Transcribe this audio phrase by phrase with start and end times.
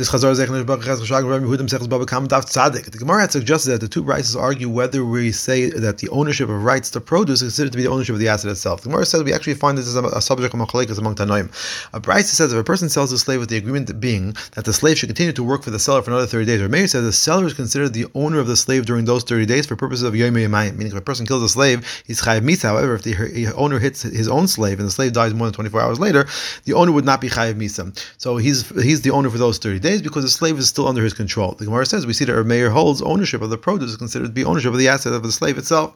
[0.00, 2.90] This Chazar Zechner Baruch Rabbi Yehudim Baba Kam Daf Tzadik.
[2.90, 6.48] The Gemara had suggested that the two brises argue whether we say that the ownership
[6.48, 8.80] of rights to produce is considered to be the ownership of the asset itself.
[8.80, 11.52] The Gemara says we actually find this as a, a subject among Machalikas among Tanoim.
[11.92, 14.72] A brise says if a person sells a slave with the agreement being that the
[14.72, 17.04] slave should continue to work for the seller for another 30 days, or Meir says
[17.04, 20.04] the seller is considered the owner of the slave during those 30 days for purposes
[20.04, 22.70] of Yom Yamayim, meaning if a person kills a slave, he's Chayav Misa.
[22.70, 25.78] However, if the owner hits his own slave and the slave dies more than 24
[25.78, 26.26] hours later,
[26.64, 27.94] the owner would not be Chayav Misa.
[28.16, 31.02] So he's he's the owner for those 30 days because the slave is still under
[31.02, 31.52] his control.
[31.52, 34.26] The Gemara says we see that Rav Meir holds ownership of the produce is considered
[34.26, 35.94] to be ownership of the asset of the slave itself.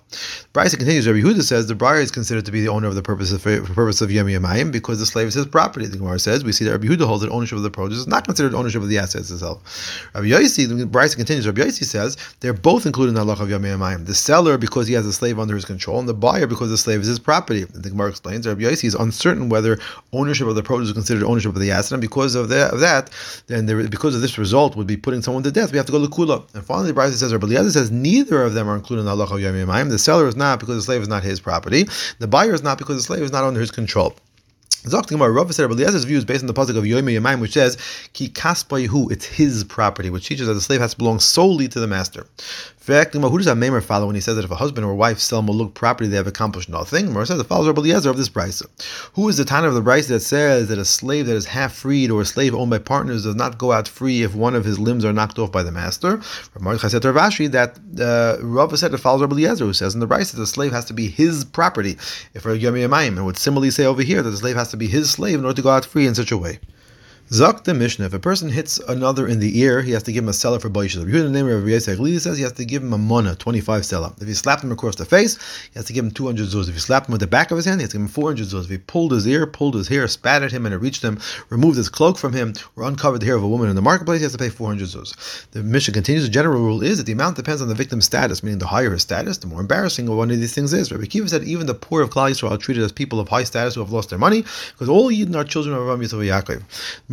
[0.52, 1.06] Bryce continues.
[1.06, 3.42] Rabbi Yehuda says the briar is considered to be the owner of the purpose of
[3.42, 5.86] for purpose of Yom Yamayim because the slave is his property.
[5.86, 8.06] The Gemara says we see that Rabbi Yehuda holds that ownership of the produce is
[8.06, 10.10] not considered ownership of the assets itself.
[10.14, 11.46] Rabbi Yossi, the continues.
[11.46, 14.06] Rabbi Yossi says they're both included in the halach of Yom Yamayim.
[14.06, 16.78] The seller because he has a slave under his control, and the buyer because the
[16.78, 17.64] slave is his property.
[17.64, 19.78] The Gemara explains Rabbi Yossi is uncertain whether
[20.12, 22.80] ownership of the produce is considered ownership of the asset, and because of that, of
[22.80, 23.10] that
[23.90, 26.10] because of this result would be putting someone to death, we have to go to
[26.10, 26.44] Kula.
[26.54, 29.12] And finally, the Brisa says, Rabbi Eliezer says, neither of them are included in the
[29.12, 29.88] Allah of Yom.
[29.88, 31.86] The seller is not because the slave is not his property.
[32.18, 34.14] The buyer is not because the slave is not under his control.
[34.86, 37.78] Rav said Eliezer's view is based on the pasuk of Yoim Yamayim, which says
[38.12, 41.80] Ki Kaspayihu, it's his property, which teaches that the slave has to belong solely to
[41.80, 42.26] the master.
[42.86, 45.42] Who does that Maimer follow when he says that if a husband or wife sell
[45.42, 47.14] Maluk property, they have accomplished nothing?
[47.14, 48.66] Mar says it follows Rabbi Eliezer of this brisa.
[49.14, 51.74] Who is the Tana of the brisa that says that a slave that is half
[51.74, 54.66] freed or a slave owned by partners does not go out free if one of
[54.66, 56.20] his limbs are knocked off by the master?
[56.54, 60.06] Ramar said to that uh, Rav said it follows Rabbi Eliezer, who says in the
[60.06, 61.96] brisa that the slave has to be his property.
[62.34, 65.10] If Yom Yamayim, would similarly say over here that the slave has to be his
[65.10, 66.58] slave in order to go out free in such a way.
[67.30, 70.24] Zak the Mishnah, if a person hits another in the ear, he has to give
[70.24, 71.02] him a sela for Baishas.
[71.02, 72.98] If you hear the name of Rabbi Yisrael says he has to give him a
[72.98, 74.20] mona, 25 sela.
[74.20, 75.38] If he slapped him across the face,
[75.72, 76.68] he has to give him 200 zuz.
[76.68, 78.08] If he slapped him with the back of his hand, he has to give him
[78.08, 78.64] 400 zuz.
[78.64, 81.18] If he pulled his ear, pulled his hair, spat at him and it reached him,
[81.48, 84.20] removed his cloak from him, or uncovered the hair of a woman in the marketplace,
[84.20, 85.50] he has to pay 400 zuz.
[85.52, 88.42] The Mishnah continues, the general rule is that the amount depends on the victim's status,
[88.42, 90.92] meaning the higher his status, the more embarrassing one of these things is.
[90.92, 93.44] Rabbi Akiva said even the poor of Klal Yisrael are treated as people of high
[93.44, 94.42] status who have lost their money,
[94.72, 96.62] because all Yidden are children of Avraham Yisrael Yaakov.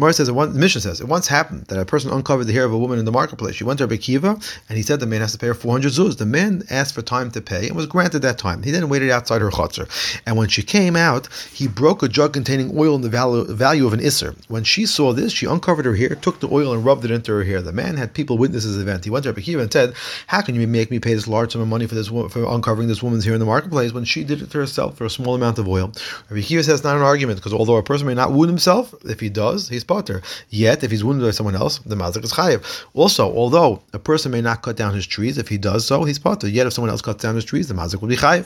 [0.02, 2.74] Mara says, the Mishnah says, it once happened that a person uncovered the hair of
[2.74, 3.54] a woman in the marketplace.
[3.54, 4.34] She went to Rabbi Akiva,
[4.68, 6.18] and he said the man has to pay her 400 zuz.
[6.18, 8.64] The man asked for time to pay and was granted that time.
[8.64, 9.88] He then waited outside her chutzner.
[10.26, 13.86] And when she came out, he broke a jug containing oil in the value, value
[13.86, 14.36] of an isser.
[14.48, 17.32] When she saw this, she uncovered her hair, took the oil, and rubbed it into
[17.34, 17.62] her hair.
[17.62, 19.04] The man had people witness this event.
[19.04, 19.94] He went to Rabbi Akiva and said,
[20.26, 22.88] How can you make me pay this large sum of money for this for uncovering
[22.88, 25.36] this woman's hair in the marketplace when she did it to herself for a small
[25.36, 25.94] amount of oil?
[26.32, 29.20] Rabbi Akiva says not an argument because although a person may not wound himself, if
[29.20, 30.20] he does, he's patur.
[30.50, 32.60] Yet, if he's wounded by someone else, the mazik is chayiv.
[33.02, 36.20] Also, although a person may not cut down his trees, if he does so, he's
[36.28, 36.48] patur.
[36.58, 38.46] Yet, if someone else cuts down his trees, the mazik will be chayiv.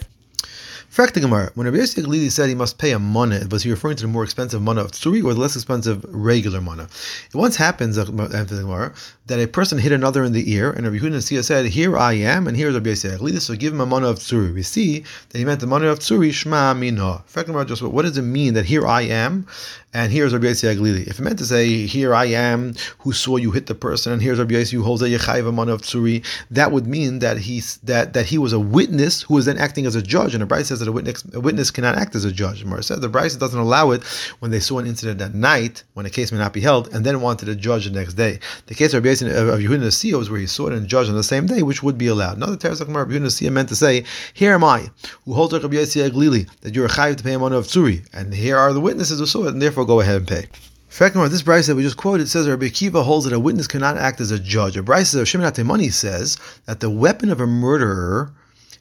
[0.95, 4.03] Fact Gemara, when Rabbi Glili said he must pay a mana, was he referring to
[4.03, 6.83] the more expensive mana of tsuri or the less expensive regular mana?
[6.83, 11.65] It once happens, that a person hit another in the ear, and Rabbi Yehuda said,
[11.65, 14.53] "Here I am, and here is Rabbi Glili, so give him a mana of tsuri."
[14.53, 17.23] We see that he meant the mana of tsuri, shma mina.
[17.25, 19.47] Fact Gemara, just what does it mean that here I am,
[19.95, 21.07] and here's Rabbi Yossi Glili?
[21.07, 24.21] If it meant to say, "Here I am, who saw you hit the person," and
[24.21, 27.63] here's Rabbi Yossi who holds a yechayv mana of tsuri, that would mean that he
[27.83, 30.45] that that he was a witness who was then acting as a judge, and the
[30.45, 32.65] Bride says that a witness, a witness cannot act as a judge.
[32.65, 34.03] Mar said the Bryce doesn't allow it
[34.39, 37.05] when they saw an incident at night when a case may not be held, and
[37.05, 38.39] then wanted to judge the next day.
[38.67, 41.15] The case of Rabbi of Yehuda Nasiya was where he saw it and judged on
[41.15, 42.35] the same day, which would be allowed.
[42.35, 44.89] Another Teres Rabbi Yehuda Nasiya meant to say, "Here am I,
[45.23, 47.65] who holds like Rabbi Yossi Glili, that you're a chayiv to pay a money of
[47.65, 50.47] tsuri, and here are the witnesses who saw it, and therefore go ahead and pay."
[50.89, 53.97] Second this Bryce that we just quoted says Rabbi Akiva holds that a witness cannot
[53.97, 54.77] act as a judge.
[54.77, 56.37] A Bryce of Shimon Money says
[56.67, 58.31] that the weapon of a murderer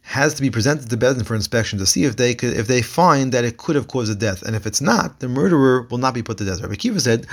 [0.03, 2.83] has to be presented to Bedin for inspection to see if they could, if they
[2.83, 5.99] find that it could have caused a death, and if it's not, the murderer will
[5.99, 6.61] not be put to death.
[6.61, 7.27] Rabbi Akiva said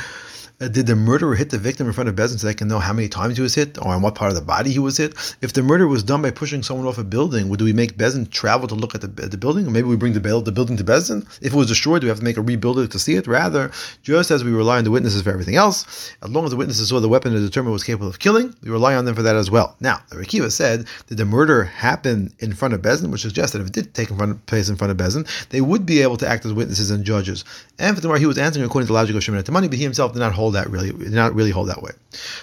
[0.62, 2.78] Uh, did the murderer hit the victim in front of Bezin so they can know
[2.78, 4.96] how many times he was hit or on what part of the body he was
[4.96, 5.16] hit?
[5.42, 8.30] If the murder was done by pushing someone off a building, would we make Bezin
[8.30, 9.66] travel to look at the, at the building?
[9.66, 11.26] Or maybe we bring the, the building to Bezin?
[11.42, 13.26] If it was destroyed, do we have to make a rebuild it to see it?
[13.26, 13.72] Rather,
[14.04, 16.90] just as we rely on the witnesses for everything else, as long as the witnesses
[16.90, 19.36] saw the weapon to determine was capable of killing, we rely on them for that
[19.36, 19.76] as well.
[19.80, 23.62] Now, the Rekiva said, did the murder happen in front of Bezin, which suggests that
[23.62, 26.18] if it did take in front, place in front of Bezin, they would be able
[26.18, 27.46] to act as witnesses and judges.
[27.80, 29.84] And for the he was answering according to the logic of Shimon money, but he
[29.84, 31.92] himself did not hold that really, not really hold that way.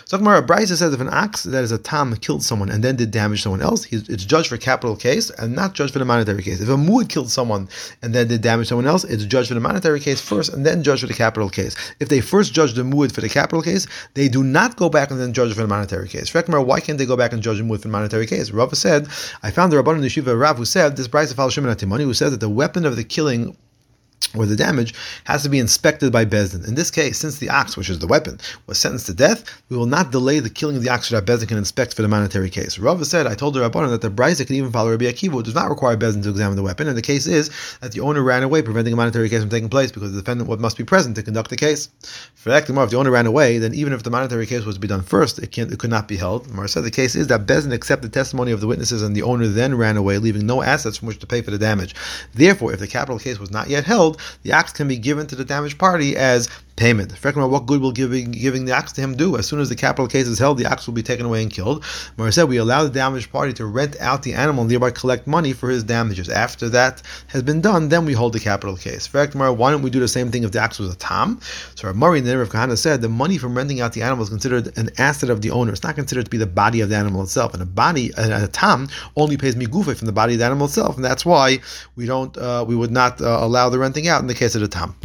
[0.06, 2.96] So Gemara Brisa says if an ox that is a tam killed someone and then
[2.96, 6.42] did damage someone else, it's judged for capital case and not judged for the monetary
[6.42, 6.60] case.
[6.60, 7.68] If a muad killed someone
[8.02, 10.82] and then did damage someone else, it's judged for the monetary case first and then
[10.82, 11.76] judged for the capital case.
[12.00, 15.10] If they first judge the muad for the capital case, they do not go back
[15.10, 16.32] and then judge for the monetary case.
[16.32, 18.50] Gemara, why can't they go back and judge the muad for the monetary case?
[18.50, 19.08] Rava said,
[19.42, 22.02] I found the Rabban in the Shiva Rav who said this Brisa follows Shimon HaTimni
[22.02, 23.56] who said that the weapon of the killing
[24.34, 24.94] or the damage
[25.24, 26.66] has to be inspected by Bezdin.
[26.68, 29.76] In this case, since the ox, which is the weapon, was sentenced to death, we
[29.76, 32.08] will not delay the killing of the ox so that Bezdin can inspect for the
[32.08, 32.78] monetary case.
[32.78, 35.42] Rava said, I told the Rabbanon that the Brisa can even follow Rabbi Akiva, who
[35.42, 37.50] does not require Bezdin to examine the weapon, and the case is
[37.80, 40.60] that the owner ran away, preventing a monetary case from taking place because the defendant
[40.60, 41.88] must be present to conduct the case.
[42.34, 44.80] For that, if the owner ran away, then even if the monetary case was to
[44.80, 46.48] be done first, it, it could not be held.
[46.52, 49.48] Mar said the case is that Bezdin accepted testimony of the witnesses and the owner
[49.48, 51.94] then ran away, leaving no assets from which to pay for the damage.
[52.34, 54.07] Therefore, if the capital case was not yet held,
[54.42, 57.12] the ox can be given to the damaged party as payment.
[57.12, 59.36] What good will giving giving the ox to him do?
[59.36, 61.52] As soon as the capital case is held, the ox will be taken away and
[61.52, 61.84] killed.
[62.16, 65.26] Mara said we allow the damaged party to rent out the animal and thereby collect
[65.26, 66.28] money for his damages.
[66.28, 69.12] After that has been done, then we hold the capital case.
[69.12, 71.40] Mara, why don't we do the same thing if the ox was a tam?
[71.74, 74.30] So Murray, the name of Kahana, said the money from renting out the animal is
[74.30, 75.72] considered an asset of the owner.
[75.72, 77.54] It's not considered to be the body of the animal itself.
[77.54, 80.66] And a body, a, a tam, only pays migufe from the body of the animal
[80.66, 81.58] itself, and that's why
[81.96, 84.60] we don't, uh, we would not uh, allow the renting out in the case of
[84.60, 84.94] the tam.